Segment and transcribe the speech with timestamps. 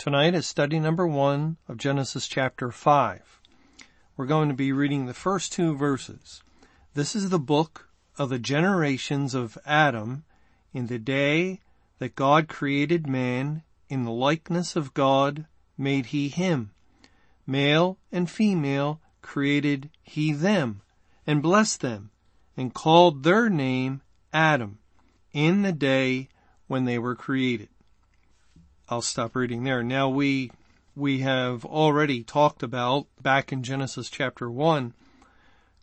[0.00, 3.38] Tonight is study number one of Genesis chapter five.
[4.16, 6.42] We're going to be reading the first two verses.
[6.94, 10.24] This is the book of the generations of Adam
[10.72, 11.60] in the day
[11.98, 15.44] that God created man in the likeness of God
[15.76, 16.70] made he him.
[17.46, 20.80] Male and female created he them
[21.26, 22.10] and blessed them
[22.56, 24.00] and called their name
[24.32, 24.78] Adam
[25.34, 26.30] in the day
[26.68, 27.68] when they were created.
[28.90, 29.84] I'll stop reading there.
[29.84, 30.50] Now we,
[30.96, 34.94] we have already talked about back in Genesis chapter one,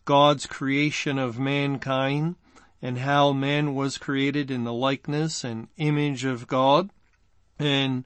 [0.04, 2.36] God's creation of mankind
[2.82, 6.90] and how man was created in the likeness and image of God.
[7.58, 8.04] And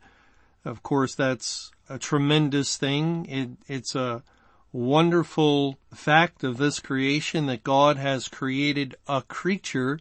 [0.64, 3.27] of course that's a tremendous thing.
[3.28, 4.23] It, it's a
[4.70, 9.98] wonderful fact of this creation that God has created a creature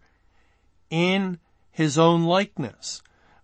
[0.91, 1.39] in
[1.72, 3.02] his own likeness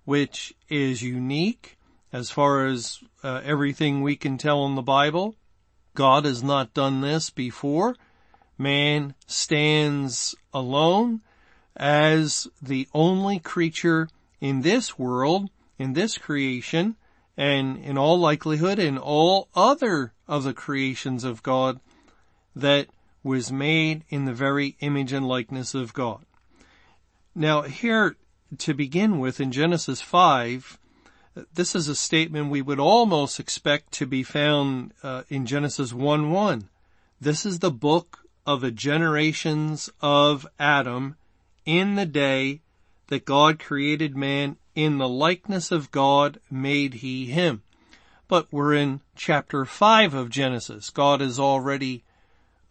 [0.08, 1.78] which is unique
[2.14, 5.36] as far as uh, everything we can tell in the Bible.
[5.96, 7.94] God has not done this before.
[8.58, 11.20] Man stands alone
[11.76, 14.08] as the only creature
[14.40, 16.96] in this world, in this creation,
[17.36, 21.82] and in all likelihood in all other of the creations of God
[22.56, 22.88] that
[23.24, 26.24] was made in the very image and likeness of God.
[27.36, 28.16] Now here
[28.58, 30.80] to begin with in Genesis 5,
[31.54, 36.32] this is a statement we would almost expect to be found uh, in Genesis 1
[36.32, 36.70] 1.
[37.20, 41.18] This is the book of the generations of Adam
[41.66, 42.62] in the day
[43.08, 47.62] that God created man in the likeness of God made he him.
[48.28, 50.90] But we're in chapter 5 of Genesis.
[50.90, 52.04] God has already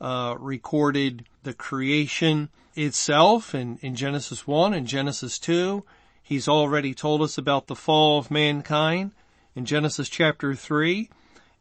[0.00, 5.84] uh, recorded the creation itself in, in Genesis 1 and Genesis 2.
[6.22, 9.12] He's already told us about the fall of mankind
[9.54, 11.09] in Genesis chapter 3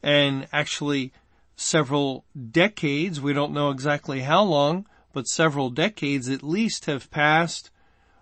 [0.04, 1.12] and actually
[1.56, 7.72] several decades, we don't know exactly how long, but several decades at least have passed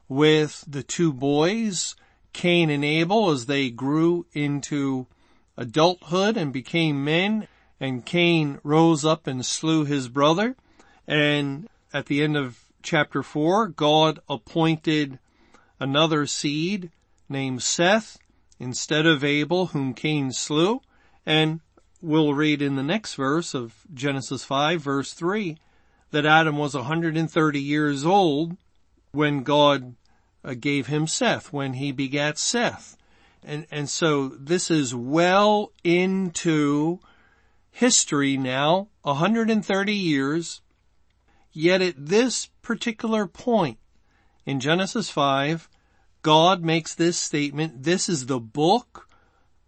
[0.07, 1.95] with the two boys,
[2.31, 5.07] Cain and Abel, as they grew into
[5.57, 7.47] adulthood and became men,
[7.79, 10.55] and Cain rose up and slew his brother,
[11.07, 15.17] and at the end of chapter 4, God appointed
[15.79, 16.91] another seed
[17.27, 18.19] named Seth
[18.59, 20.81] instead of Abel whom Cain slew.
[21.25, 21.61] And
[22.01, 25.57] we'll read in the next verse of Genesis 5 verse 3
[26.11, 28.57] that Adam was 130 years old
[29.11, 29.95] when God
[30.43, 32.97] uh, gave him Seth, when he begat Seth.
[33.43, 36.99] And, and so this is well into
[37.71, 40.61] history now, 130 years
[41.53, 43.77] Yet at this particular point
[44.45, 45.69] in Genesis 5,
[46.23, 49.07] God makes this statement, this is the book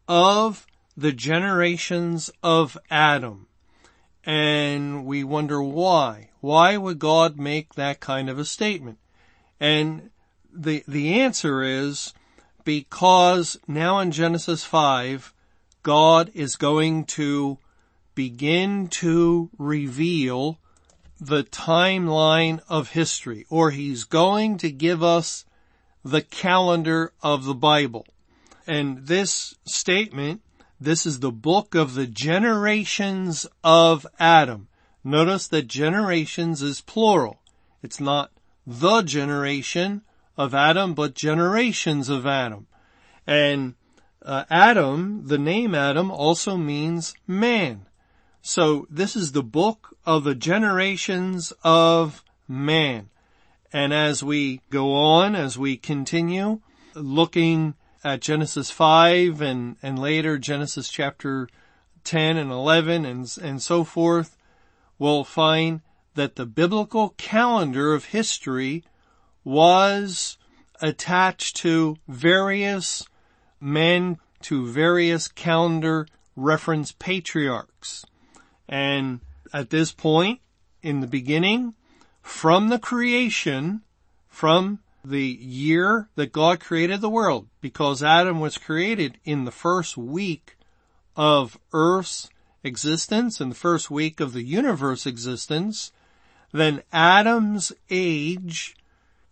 [0.08, 0.66] of
[0.98, 3.48] the generations of Adam.
[4.24, 6.30] And we wonder why.
[6.40, 8.98] Why would God make that kind of a statement?
[9.60, 10.10] And
[10.52, 12.14] the, the answer is
[12.64, 15.34] because now in Genesis 5,
[15.84, 17.60] God is going to
[18.16, 20.60] begin to reveal
[21.20, 25.46] the timeline of history, or he's going to give us
[26.04, 28.06] the calendar of the Bible.
[28.68, 30.42] And this statement,
[30.80, 34.68] this is the book of the generations of Adam.
[35.04, 37.40] Notice that generations is plural.
[37.82, 38.32] It's not
[38.66, 40.02] the generation
[40.38, 42.68] of Adam, but generations of Adam.
[43.26, 43.76] And
[44.22, 47.86] uh, Adam, the name Adam also means man.
[48.48, 53.10] So this is the book of the generations of man.
[53.74, 56.60] And as we go on, as we continue
[56.94, 61.50] looking at Genesis 5 and, and later Genesis chapter
[62.04, 64.38] 10 and 11 and, and so forth,
[65.00, 65.82] we'll find
[66.14, 68.84] that the biblical calendar of history
[69.44, 70.38] was
[70.82, 73.08] attached to various
[73.60, 76.06] men, to various calendar
[76.36, 78.06] reference patriarchs.
[78.68, 79.22] And
[79.54, 80.40] at this point,
[80.82, 81.74] in the beginning,
[82.22, 83.82] from the creation,
[84.28, 89.96] from the year that God created the world, because Adam was created in the first
[89.98, 90.58] week
[91.16, 92.30] of Earth's
[92.64, 95.92] existence and the first week of the universe existence,
[96.52, 98.76] then Adam's age,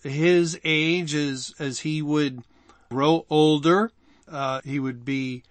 [0.03, 2.43] his age is as he would
[2.91, 3.91] grow older,
[4.27, 5.43] uh, he would be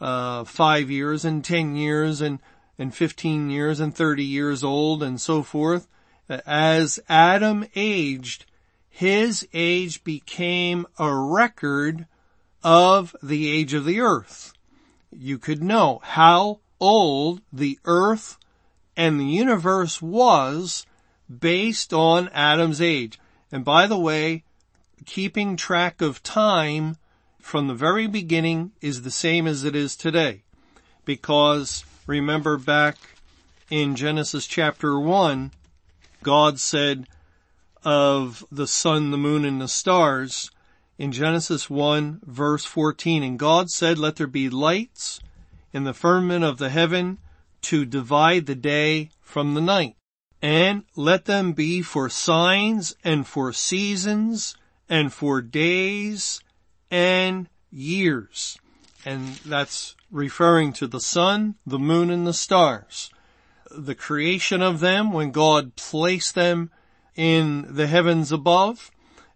[0.00, 2.38] uh, five years and ten years and
[2.78, 5.86] and 15 years and 30 years old and so forth.
[6.28, 8.46] As Adam aged,
[8.88, 12.06] his age became a record
[12.62, 14.52] of the age of the earth.
[15.10, 18.38] You could know how old the earth
[18.96, 20.86] and the universe was
[21.40, 23.18] based on Adam's age.
[23.50, 24.44] And by the way,
[25.04, 26.96] keeping track of time
[27.40, 30.42] from the very beginning is the same as it is today.
[31.04, 32.96] Because remember back
[33.70, 35.52] in Genesis chapter 1,
[36.22, 37.06] God said
[37.84, 40.50] of the sun, the moon, and the stars
[40.98, 45.20] in Genesis 1 verse 14, and God said, let there be lights
[45.72, 47.18] in the firmament of the heaven
[47.62, 49.96] to divide the day from the night.
[50.40, 54.54] And let them be for signs and for seasons
[54.88, 56.40] and for days
[56.90, 58.58] and years.
[59.06, 63.10] And that's referring to the sun, the moon, and the stars.
[63.68, 66.70] The creation of them when God placed them
[67.16, 68.92] in the heavens above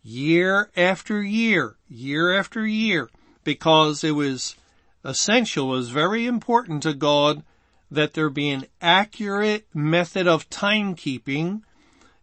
[0.08, 3.10] year after year, year after year,
[3.44, 4.56] because it was
[5.04, 7.44] essential, it was very important to God
[7.92, 11.62] that there be an accurate method of timekeeping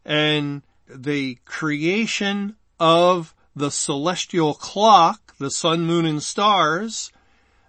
[0.04, 7.12] and the creation of the celestial clock, the sun, moon, and stars,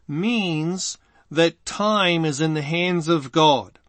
[0.08, 0.98] means
[1.30, 3.80] that time is in the hands of God.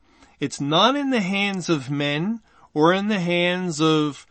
[0.40, 2.40] It's not in the hands of men
[2.74, 4.26] or in the hands of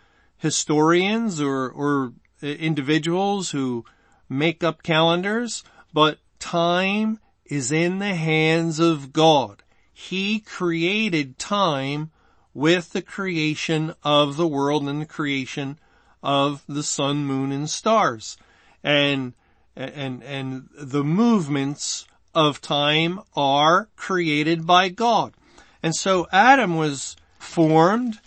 [0.45, 3.83] historians or, or individuals who
[4.29, 9.63] make up calendars, but time is in the hands of God.
[9.91, 12.11] He created time
[12.53, 15.79] with the creation of the world and the creation
[16.21, 18.37] of the sun, moon, and stars.
[18.83, 19.33] And,
[19.75, 25.33] and, and the movements of time are created by God.
[25.81, 28.19] And so Adam was formed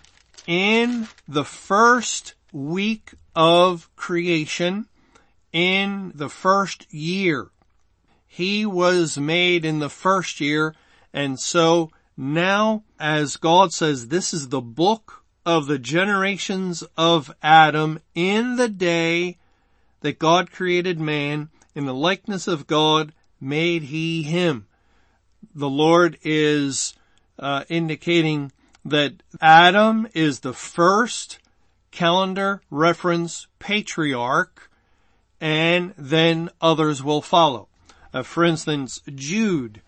[0.49, 4.87] in the first week of creation
[5.53, 7.51] in the first year.
[8.27, 10.75] He was made in the first year
[11.13, 18.01] and so now as God says this is the book of the generations of Adam
[18.15, 19.37] in the day
[20.01, 24.67] that God created man in the likeness of God made he him.
[25.55, 26.95] The Lord is
[27.39, 28.51] uh, indicating
[28.91, 31.39] that Adam is the first
[31.91, 34.71] calendar reference patriarch
[35.41, 37.69] and then others will follow.
[38.13, 39.81] Uh, for instance, Jude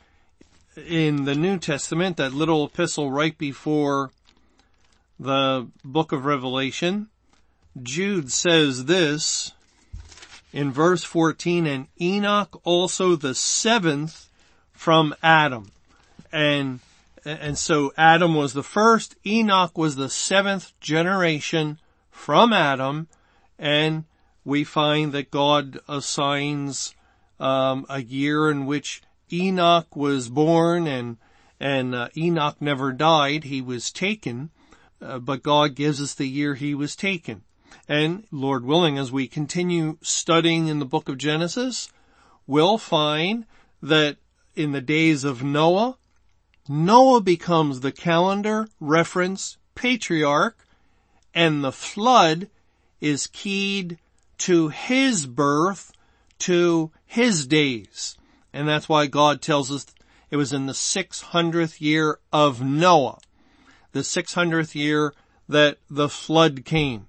[0.76, 4.10] in the New Testament, that little epistle right before
[5.18, 7.08] the book of Revelation,
[7.82, 9.52] Jude says this
[10.52, 14.28] in verse 14, and Enoch also the seventh
[14.72, 15.70] from Adam.
[16.32, 16.80] And
[17.24, 21.78] and so Adam was the first, Enoch was the seventh generation
[22.10, 23.08] from Adam,
[23.58, 24.04] and
[24.44, 26.94] we find that God assigns
[27.38, 31.16] um, a year in which Enoch was born, and
[31.58, 34.50] and uh, Enoch never died; he was taken,
[35.00, 37.42] uh, but God gives us the year he was taken.
[37.88, 41.90] And Lord willing, as we continue studying in the book of Genesis,
[42.46, 43.46] we'll find
[43.82, 44.16] that
[44.54, 45.96] in the days of Noah,
[46.72, 50.56] Noah becomes the calendar reference patriarch
[51.34, 52.48] and the flood
[53.00, 53.98] is keyed
[54.38, 55.90] to his birth,
[56.38, 58.16] to his days.
[58.52, 59.84] And that's why God tells us
[60.30, 63.18] it was in the 600th year of Noah,
[63.90, 65.12] the 600th year
[65.48, 67.08] that the flood came.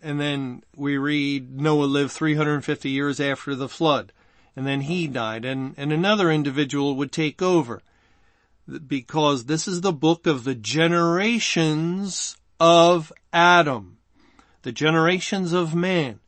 [0.00, 4.10] and then we read Noah lived 350 years after the flood
[4.56, 7.82] and then he died and, and another individual would take over
[8.86, 13.98] because this is the book of the generations of Adam,
[14.62, 16.20] the generations of man,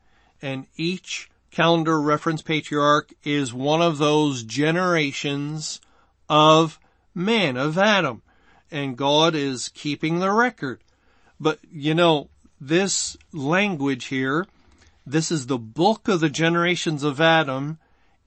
[0.42, 5.80] and each calendar reference patriarch is one of those generations
[6.28, 6.80] of
[7.14, 8.22] man, of Adam,
[8.70, 10.82] and God is keeping the record.
[11.38, 12.28] But you know,
[12.60, 14.46] this language here,
[15.06, 17.78] this is the book of the generations of Adam,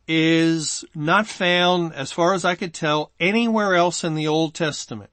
[0.08, 5.10] is not found, as far as I could tell, anywhere else in the Old Testament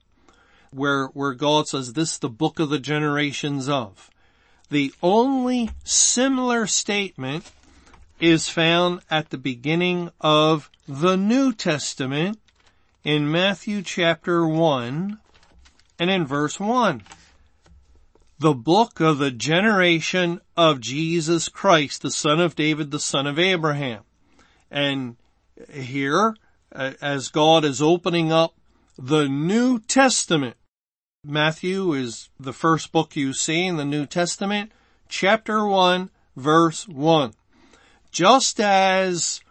[0.75, 4.09] where, where God says this is the book of the generations of.
[4.69, 7.51] The only similar statement
[8.19, 12.39] is found at the beginning of the New Testament
[13.03, 15.19] in Matthew chapter 1
[15.99, 17.03] and in verse 1.
[18.39, 23.39] The book of the generation of Jesus Christ, the son of David, the son of
[23.39, 24.03] Abraham.
[24.71, 25.15] And
[25.71, 26.35] here,
[26.71, 28.55] as God is opening up
[28.97, 30.57] the New Testament,
[31.23, 34.71] Matthew is the first book you see in the New Testament,
[35.09, 37.33] chapter 1, verse 1.
[38.11, 39.41] Just as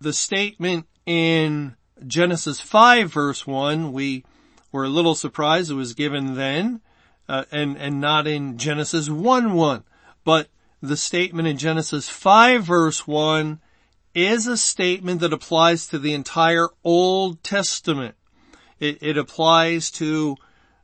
[0.00, 1.76] the statement in
[2.06, 4.24] Genesis 5 verse 1, we
[4.70, 6.80] were a little surprised it was given then,
[7.28, 9.84] uh, and, and not in Genesis 1 1.
[10.24, 10.48] But
[10.80, 13.60] the statement in Genesis 5 verse 1
[14.14, 18.14] is a statement that applies to the entire Old Testament.
[18.78, 20.36] It, it applies to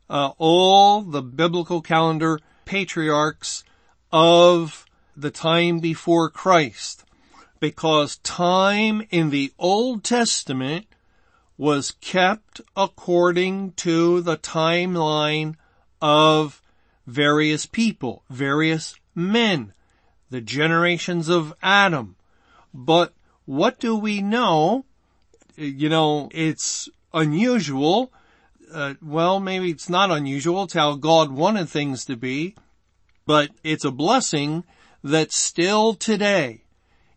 [0.09, 3.63] uh, all the biblical calendar patriarchs
[4.11, 7.03] of the time before Christ.
[7.59, 10.87] Because time in the Old Testament
[11.57, 15.55] was kept according to the timeline
[16.01, 16.61] of
[17.05, 19.73] various people, various men,
[20.29, 22.15] the generations of Adam.
[22.73, 23.13] But
[23.49, 24.85] what do we know?
[25.55, 28.13] You know, it's unusual.
[28.71, 30.65] Uh, well, maybe it's not unusual.
[30.65, 32.53] It's how God wanted things to be,
[33.25, 34.65] but it's a blessing
[35.03, 36.61] that still today,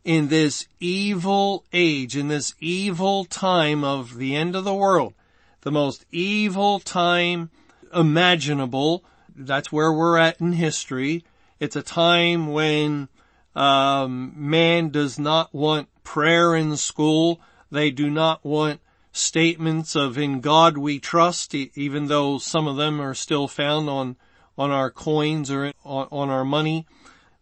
[0.04, 5.12] in this evil age, in this evil time of the end of the world,
[5.60, 7.50] the most evil time
[7.94, 9.04] imaginable,
[9.36, 11.26] that's where we're at in history.
[11.60, 13.10] It's a time when
[13.54, 17.40] um, man does not want prayer in school.
[17.70, 18.80] They do not want
[19.12, 24.16] statements of in God we trust, even though some of them are still found on,
[24.56, 26.86] on our coins or on, on our money.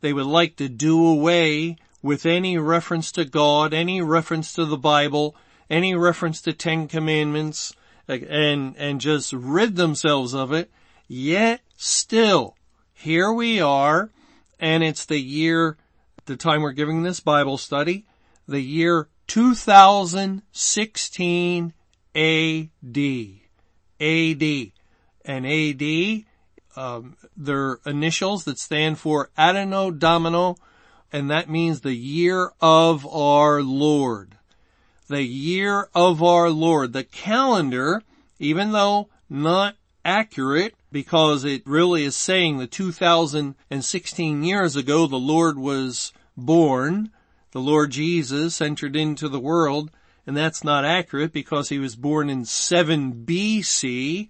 [0.01, 4.79] They would like to do away with any reference to God, any reference to the
[4.79, 5.37] Bible,
[5.69, 7.75] any reference to Ten Commandments,
[8.09, 10.71] and, and just rid themselves of it.
[11.07, 12.57] Yet still,
[12.93, 14.11] here we are,
[14.59, 15.77] and it's the year,
[16.27, 18.07] the time we're giving this Bible study,
[18.51, 21.73] the year 2016
[22.17, 22.99] AD.
[24.01, 24.43] AD.
[25.25, 26.25] And AD,
[26.77, 30.57] um, their initials that stand for Anno Domini,
[31.13, 34.37] and that means the year of our Lord.
[35.09, 36.93] The year of our Lord.
[36.93, 38.03] The calendar,
[38.41, 45.57] even though not accurate, because it really is saying the 2016 years ago the Lord
[45.59, 47.13] was born,
[47.53, 49.91] the Lord Jesus entered into the world,
[50.27, 54.29] and that's not accurate because he was born in 7 BC,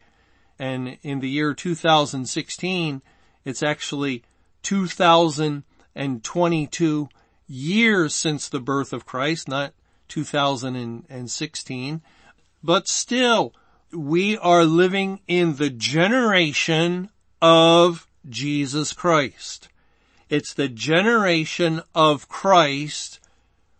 [0.58, 3.02] and in the year 2016,
[3.44, 4.24] it's actually
[4.62, 7.08] 2022
[7.46, 9.72] years since the birth of Christ, not
[10.08, 12.02] 2016.
[12.62, 13.54] But still,
[13.92, 17.10] we are living in the generation
[17.40, 19.68] of Jesus Christ.
[20.30, 23.18] It's the generation of Christ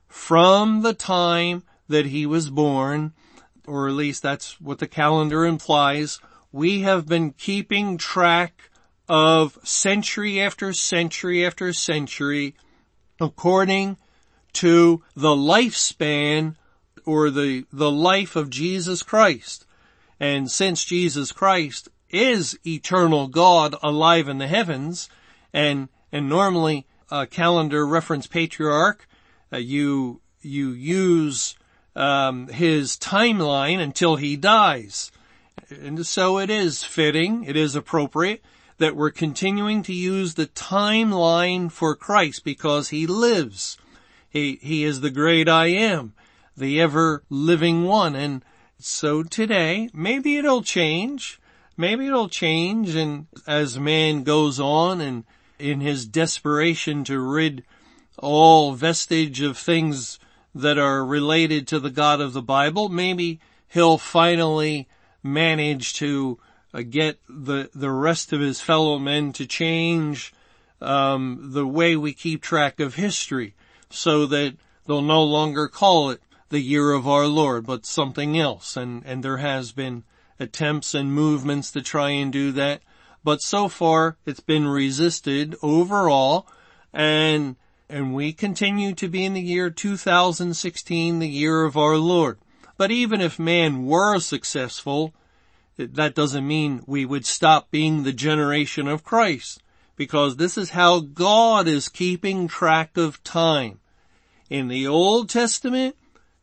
[0.08, 3.12] from the time that he was born,
[3.68, 6.18] or at least that's what the calendar implies.
[6.50, 8.68] We have been keeping track
[9.08, 12.56] of century after century after century
[13.20, 13.96] according
[14.54, 16.56] to the lifespan
[17.06, 19.66] or the, the life of Jesus Christ.
[20.18, 25.08] And since Jesus Christ is eternal God alive in the heavens
[25.52, 29.06] and and normally a calendar reference patriarch,
[29.52, 31.56] uh, you, you use,
[31.96, 35.10] um, his timeline until he dies.
[35.68, 38.42] And so it is fitting, it is appropriate
[38.78, 43.76] that we're continuing to use the timeline for Christ because he lives.
[44.28, 46.14] He, he is the great I am,
[46.56, 48.16] the ever living one.
[48.16, 48.42] And
[48.78, 51.40] so today, maybe it'll change.
[51.76, 55.24] Maybe it'll change and as man goes on and
[55.60, 57.64] in his desperation to rid
[58.18, 60.18] all vestige of things
[60.54, 64.88] that are related to the God of the Bible, maybe he'll finally
[65.22, 66.38] manage to
[66.72, 70.32] uh, get the, the rest of his fellow men to change
[70.80, 73.54] um, the way we keep track of history
[73.90, 78.76] so that they'll no longer call it the year of our Lord, but something else.
[78.76, 80.04] And, and there has been
[80.38, 82.82] attempts and movements to try and do that.
[83.22, 86.46] But so far it's been resisted overall
[86.92, 87.56] and,
[87.88, 92.38] and we continue to be in the year 2016, the year of our Lord.
[92.76, 95.14] But even if man were successful,
[95.76, 99.62] that doesn't mean we would stop being the generation of Christ
[99.96, 103.80] because this is how God is keeping track of time.
[104.48, 105.94] In the Old Testament,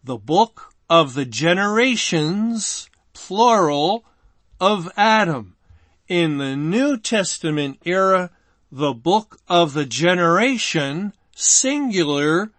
[0.03, 4.05] the book of the generations, plural,
[4.59, 5.56] of Adam.
[6.07, 8.29] In the New Testament era,
[8.71, 12.51] the book of the generation, singular,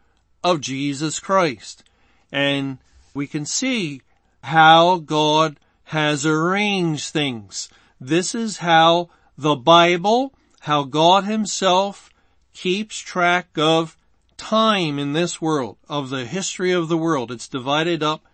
[0.45, 1.83] of Jesus Christ.
[2.31, 2.79] And
[3.15, 4.03] we can see
[4.43, 7.69] how God has arranged things.
[8.01, 12.11] This is how the Bible how God himself
[12.53, 13.97] keeps track of
[14.37, 17.31] time in this world, of the history of the world.
[17.31, 18.25] It's divided up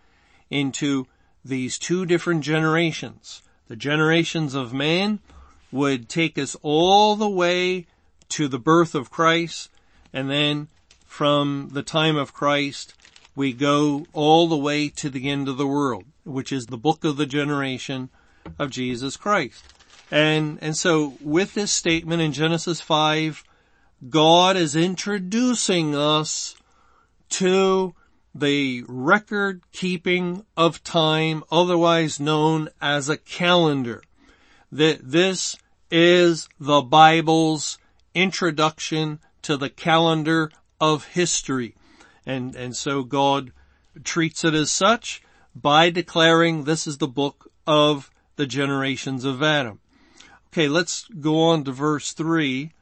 [0.49, 1.07] into
[1.43, 3.41] these two different generations.
[3.67, 5.19] The generations of man
[5.71, 7.87] would take us all the way
[8.29, 9.69] to the birth of Christ,
[10.13, 10.67] and then
[11.05, 12.93] from the time of Christ,
[13.35, 17.03] we go all the way to the end of the world, which is the book
[17.03, 18.09] of the generation
[18.59, 19.63] of Jesus Christ.
[20.11, 23.43] And, and so with this statement in Genesis 5,
[24.09, 26.55] God is introducing us
[27.29, 27.95] to
[28.35, 34.03] the record keeping of time, otherwise known as a calendar.
[34.71, 35.55] That this
[35.89, 37.77] is the Bible's
[38.13, 40.51] introduction to the calendar
[40.81, 41.75] of history.
[42.25, 43.53] And, and so God
[44.03, 45.21] treats it as such
[45.55, 49.79] by declaring this is the book of the generations of Adam.
[50.47, 52.73] Okay, let's go on to verse 3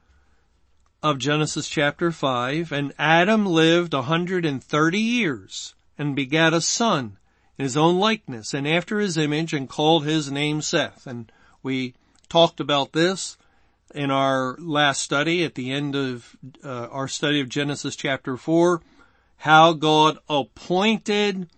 [1.03, 2.71] of Genesis chapter 5.
[2.71, 7.17] And Adam lived a hundred and thirty years and begat a son
[7.57, 11.05] in his own likeness and after his image and called his name Seth.
[11.05, 11.93] And we
[12.29, 13.37] talked about this
[13.93, 18.81] in our last study at the end of uh, our study of Genesis chapter 4,
[19.37, 21.49] how God appointed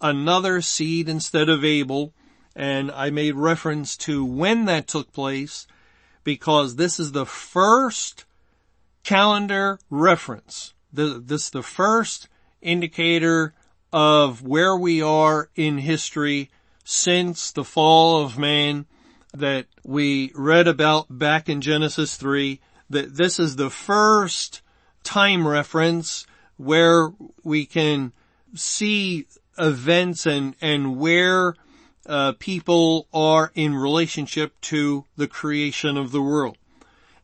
[0.00, 2.14] another seed instead of Abel
[2.56, 5.66] and I made reference to when that took place
[6.24, 8.24] because this is the first
[9.06, 10.74] calendar reference.
[10.92, 12.28] This is the first
[12.60, 13.54] indicator
[13.92, 16.50] of where we are in history
[16.82, 18.84] since the fall of man
[19.32, 24.60] that we read about back in Genesis 3, that this is the first
[25.04, 27.12] time reference where
[27.44, 28.12] we can
[28.54, 31.54] see events and, and where
[32.06, 36.58] uh, people are in relationship to the creation of the world.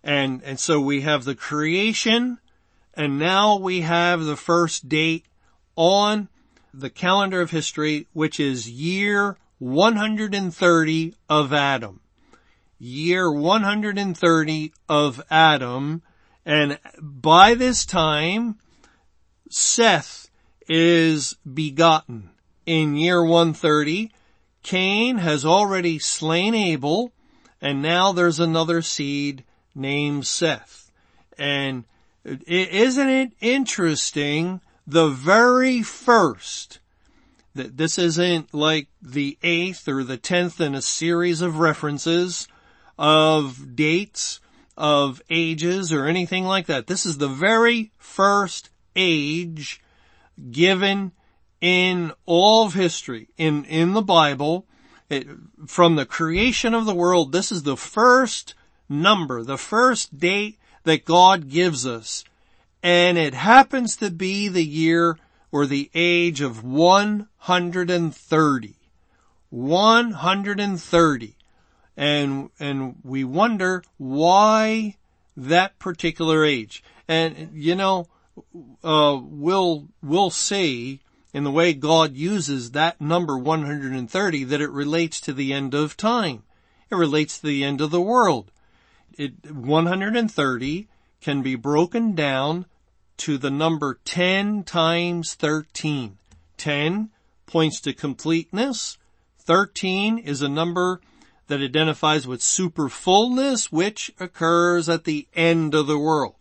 [0.05, 2.39] And, and so we have the creation
[2.95, 5.25] and now we have the first date
[5.77, 6.29] on
[6.75, 12.01] the calendar of history, which is year 130 of Adam.
[12.79, 16.03] Year 130 of Adam.
[16.45, 18.59] And by this time,
[19.49, 20.29] Seth
[20.69, 22.31] is begotten
[22.67, 24.11] in year 130
[24.63, 27.13] Cain has already slain Abel,
[27.61, 30.91] and now there's another seed named Seth.
[31.39, 31.85] And
[32.25, 34.61] isn't it interesting?
[34.87, 36.81] The very first,
[37.55, 42.49] that this isn't like the eighth or the tenth in a series of references
[42.99, 44.41] of dates,
[44.77, 46.87] of ages or anything like that.
[46.87, 49.81] This is the very first age
[50.51, 51.13] given
[51.61, 54.67] in all of history, in, in the Bible,
[55.09, 55.29] it,
[55.67, 58.55] from the creation of the world, this is the first
[58.93, 62.25] number, the first date that God gives us.
[62.83, 65.19] And it happens to be the year
[65.51, 68.75] or the age of 130.
[69.51, 71.37] 130.
[71.97, 74.97] And, and we wonder why
[75.37, 76.83] that particular age.
[77.07, 78.09] And, you know,
[78.83, 81.01] uh, we'll, we'll see
[81.33, 85.97] in the way God uses that number 130 that it relates to the end of
[85.97, 86.43] time.
[86.91, 88.51] It relates to the end of the world.
[89.19, 90.89] It, 130
[91.21, 92.67] can be broken down
[93.19, 96.19] to the number 10 times 13.
[96.57, 97.11] 10
[97.47, 98.99] points to completeness.
[99.39, 101.01] 13 is a number
[101.49, 106.35] that identifies with superfullness, which occurs at the end of the world.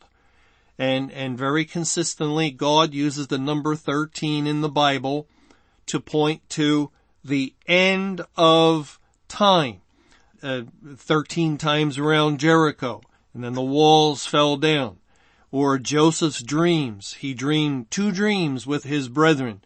[0.78, 5.28] And, and very consistently, God uses the number 13 in the Bible
[5.88, 6.92] to point to
[7.24, 9.81] the end of time.
[10.44, 10.64] Uh,
[10.96, 13.02] 13 times around Jericho,
[13.34, 14.98] and then the walls fell down.
[15.52, 17.14] Or Joseph's dreams.
[17.20, 19.62] He dreamed two dreams with his brethren.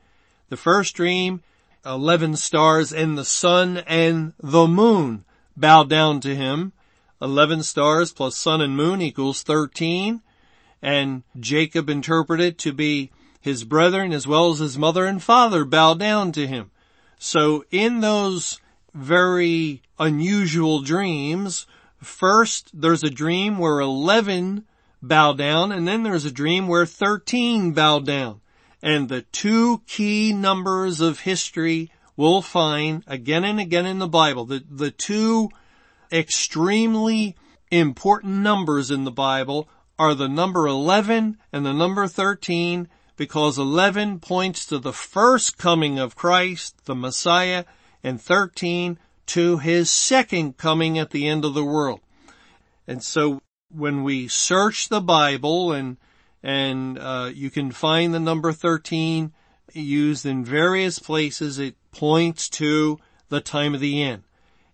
[0.50, 1.42] The first dream,
[1.86, 5.24] 11 stars and the sun and the moon
[5.56, 6.74] bowed down to him.
[7.22, 10.22] 11 stars plus sun and moon equals 13.
[10.82, 16.00] And Jacob interpreted to be his brethren as well as his mother and father bowed
[16.00, 16.72] down to him.
[17.18, 18.60] So in those
[18.96, 21.68] very unusual dreams,
[22.02, 24.66] first there's a dream where 11
[25.02, 28.42] bow down and then there's a dream where 13 bow down.
[28.82, 34.46] And the two key numbers of history we'll find again and again in the Bible,
[34.46, 35.50] the, the two
[36.12, 37.36] extremely
[37.72, 39.68] important numbers in the Bible
[40.00, 46.00] are the number 11 and the number 13 because 11 points to the first coming
[46.00, 47.66] of Christ, the Messiah,
[48.06, 52.02] and 13 to his second coming at the end of the world.
[52.88, 55.98] And so when we search the Bible and
[56.44, 59.34] and uh, you can find the number 13
[59.74, 64.22] used in various places, it points to the time of the end.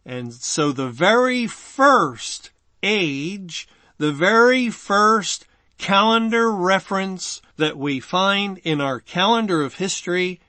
[0.06, 2.52] And so the very first
[2.84, 10.42] age, the very first calendar reference that we find in our calendar of history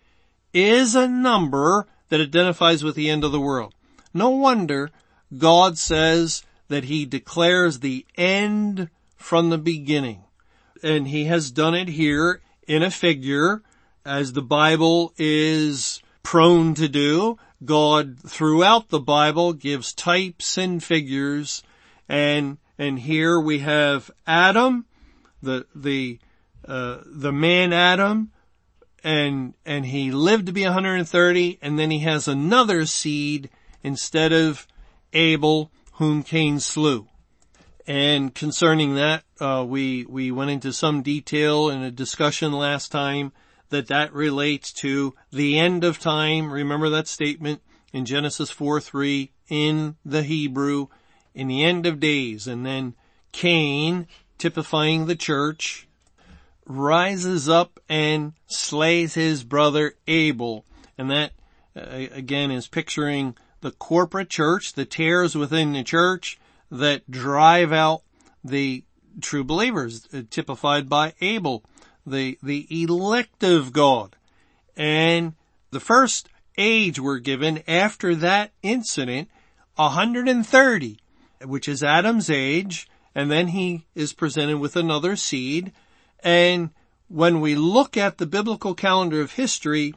[0.52, 3.72] is a number that identifies with the end of the world.
[4.12, 4.90] No wonder
[5.38, 10.22] God says that he declares the end from the beginning.
[10.82, 13.62] And he has done it here in a figure
[14.04, 17.38] as the Bible is prone to do.
[17.64, 21.62] God throughout the Bible gives types and figures
[22.10, 24.84] and, and here we have Adam
[25.42, 26.18] the the
[26.68, 28.31] uh, the man Adam,
[29.04, 33.50] and and he lived to be 130, and then he has another seed
[33.82, 34.66] instead of
[35.12, 37.08] Abel, whom Cain slew.
[37.86, 43.32] And concerning that, uh, we we went into some detail in a discussion last time
[43.70, 46.52] that that relates to the end of time.
[46.52, 47.60] Remember that statement
[47.92, 50.86] in Genesis 4 3 in the Hebrew,
[51.34, 52.94] in the end of days, and then
[53.32, 54.06] Cain
[54.38, 55.88] typifying the church,
[56.66, 60.64] rises up and slays his brother Abel.
[60.96, 61.32] And that,
[61.76, 66.38] uh, again, is picturing the corporate church, the tares within the church
[66.70, 68.02] that drive out
[68.44, 68.84] the
[69.20, 71.64] true believers, uh, typified by Abel,
[72.06, 74.16] the, the elective God.
[74.76, 75.34] And
[75.70, 79.28] the first age we're given after that incident,
[79.76, 80.98] 130,
[81.44, 85.72] which is Adam's age, and then he is presented with another seed.
[86.22, 86.70] And
[87.08, 89.94] when we look at the biblical calendar of history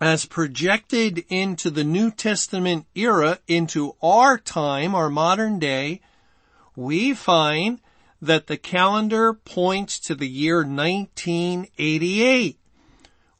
[0.00, 6.00] as projected into the New Testament era, into our time, our modern day,
[6.74, 7.80] we find
[8.22, 12.58] that the calendar points to the year 1988,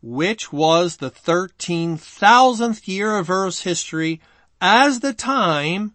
[0.02, 4.20] which was the 13,000th year of Earth's history
[4.60, 5.94] as the time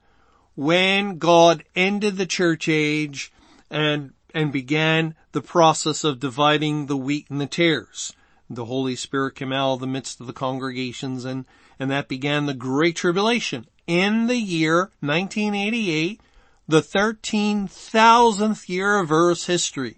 [0.55, 3.31] when God ended the church age
[3.69, 8.13] and, and began the process of dividing the wheat and the tares.
[8.49, 11.45] The Holy Spirit came out of the midst of the congregations and,
[11.79, 13.65] and that began the Great Tribulation.
[13.87, 16.19] In the year 1988,
[16.67, 19.97] the 13,000th year of Earth's history.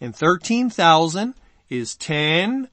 [0.00, 1.34] And 13,000
[1.68, 2.68] is 10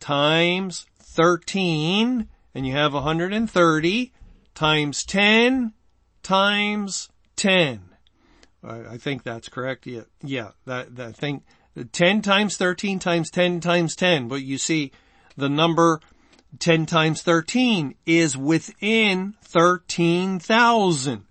[0.00, 4.12] times 13, and you have 130
[4.54, 5.72] times 10
[6.22, 7.87] times 10.
[8.62, 9.86] I think that's correct.
[9.86, 11.42] Yeah, yeah, that, that thing,
[11.92, 14.28] 10 times 13 times 10 times 10.
[14.28, 14.92] But you see,
[15.36, 16.00] the number
[16.58, 21.24] 10 times 13 is within 13,000.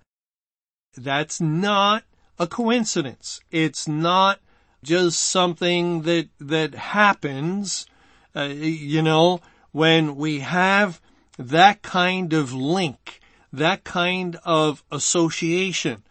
[0.95, 2.03] That's not
[2.39, 3.41] a coincidence.
[3.51, 4.39] It's not
[4.83, 7.87] just something that, that happens,
[8.35, 11.01] uh, you know, when we have
[11.37, 13.19] that kind of link
[13.51, 16.03] that kind of association.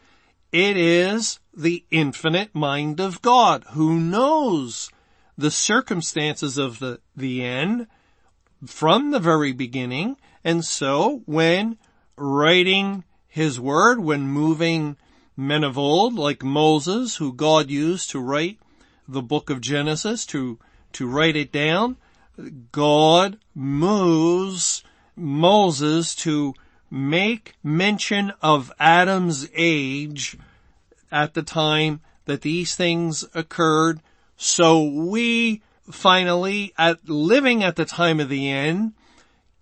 [0.59, 4.89] It is the infinite mind of God who knows
[5.37, 7.89] the circumstances of the, the end
[8.65, 10.17] from the very beginning.
[10.43, 11.77] And so when
[12.17, 14.97] writing his word, when moving
[15.37, 18.59] men of old like Moses, who God used to write
[19.07, 20.59] the book of Genesis, to,
[20.95, 21.99] to write it down,
[22.73, 24.83] God moves
[25.17, 26.55] Moses to
[26.91, 30.39] make mention of Adam's age
[31.17, 34.01] at the time that these things occurred.
[34.37, 38.93] So we finally, at living at the time of the end,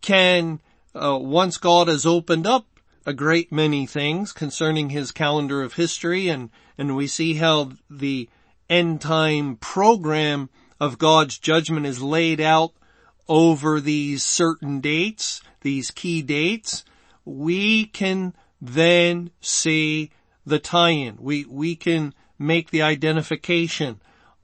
[0.01, 0.61] can,
[0.95, 2.67] uh, once God has opened up
[3.07, 8.29] a great many things concerning his calendar of history and, and we see how the
[8.69, 12.73] end time program of God's judgment is laid out
[13.29, 16.85] over these certain dates, these key dates,
[17.25, 20.11] we can then see
[20.45, 21.17] the tie-in.
[21.19, 24.01] We, we can make the identification.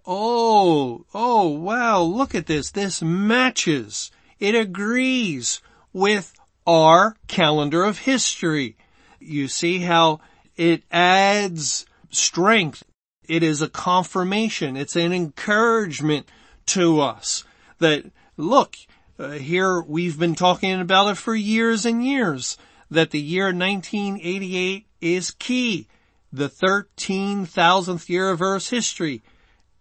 [0.07, 2.71] Oh, oh wow, look at this.
[2.71, 4.11] This matches.
[4.39, 5.61] It agrees
[5.93, 6.35] with
[6.67, 8.77] our calendar of history.
[9.19, 10.21] You see how
[10.57, 12.83] it adds strength.
[13.29, 14.77] It is a confirmation.
[14.77, 16.27] It's an encouragement
[16.67, 17.45] to us
[17.79, 18.77] that look,
[19.19, 22.57] uh, here we've been talking about it for years and years
[22.91, 25.89] that the year 1988 is key.
[26.33, 29.23] The 13,000th year of Earth's history.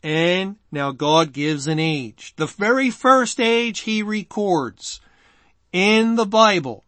[0.02, 2.34] And now God gives an age.
[2.38, 5.02] The very first age he records
[5.72, 6.84] in the Bible,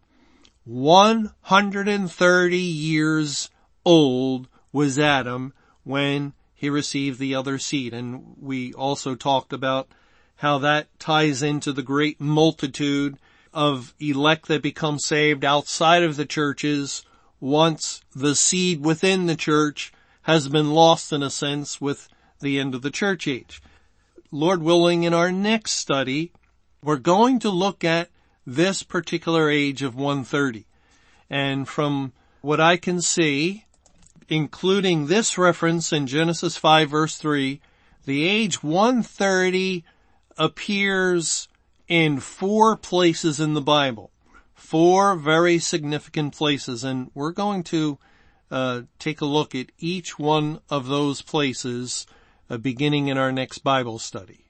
[0.63, 3.49] 130 years
[3.85, 7.93] old was Adam when he received the other seed.
[7.93, 9.89] And we also talked about
[10.37, 13.17] how that ties into the great multitude
[13.53, 17.03] of elect that become saved outside of the churches
[17.41, 22.07] once the seed within the church has been lost in a sense with
[22.39, 23.61] the end of the church age.
[24.31, 26.31] Lord willing, in our next study,
[26.83, 28.09] we're going to look at
[28.45, 30.65] this particular age of 130.
[31.29, 33.65] And from what I can see,
[34.29, 37.59] including this reference in Genesis 5 verse 3,
[38.05, 39.83] the age 130
[40.37, 41.47] appears
[41.87, 44.10] in four places in the Bible.
[44.61, 47.97] Four very significant places and we're going to
[48.49, 52.05] uh, take a look at each one of those places
[52.49, 54.45] uh, beginning in our next Bible study.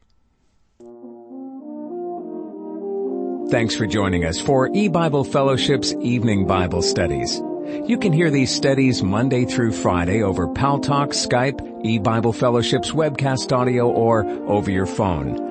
[3.50, 7.42] Thanks for joining us for E-Bible Fellowship's Evening Bible Studies.
[7.88, 13.90] You can hear these studies Monday through Friday over Paltalk, Skype, E-Bible Fellowship's webcast audio,
[13.90, 15.51] or over your phone.